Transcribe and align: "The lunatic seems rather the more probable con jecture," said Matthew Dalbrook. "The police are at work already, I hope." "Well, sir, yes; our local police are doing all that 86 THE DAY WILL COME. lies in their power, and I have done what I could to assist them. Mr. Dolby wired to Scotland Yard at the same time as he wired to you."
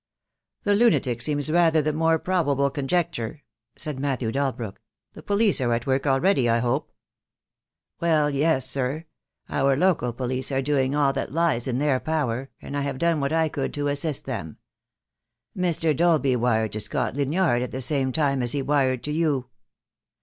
"The 0.63 0.73
lunatic 0.73 1.21
seems 1.21 1.51
rather 1.51 1.79
the 1.79 1.93
more 1.93 2.17
probable 2.17 2.71
con 2.71 2.87
jecture," 2.87 3.41
said 3.75 3.99
Matthew 3.99 4.31
Dalbrook. 4.31 4.77
"The 5.13 5.21
police 5.21 5.61
are 5.61 5.71
at 5.73 5.85
work 5.85 6.07
already, 6.07 6.49
I 6.49 6.57
hope." 6.57 6.91
"Well, 7.99 8.31
sir, 8.31 8.33
yes; 8.33 8.77
our 9.47 9.77
local 9.77 10.11
police 10.11 10.51
are 10.51 10.59
doing 10.63 10.95
all 10.95 11.13
that 11.13 11.27
86 11.27 11.27
THE 11.27 11.33
DAY 11.33 11.33
WILL 11.33 11.35
COME. 11.35 11.47
lies 11.53 11.67
in 11.67 11.77
their 11.77 11.99
power, 11.99 12.49
and 12.59 12.75
I 12.75 12.81
have 12.81 12.97
done 12.97 13.19
what 13.19 13.31
I 13.31 13.47
could 13.47 13.75
to 13.75 13.89
assist 13.89 14.25
them. 14.25 14.57
Mr. 15.55 15.95
Dolby 15.95 16.35
wired 16.35 16.71
to 16.71 16.79
Scotland 16.79 17.31
Yard 17.31 17.61
at 17.61 17.69
the 17.71 17.79
same 17.79 18.11
time 18.11 18.41
as 18.41 18.53
he 18.53 18.63
wired 18.63 19.03
to 19.03 19.11
you." 19.11 19.49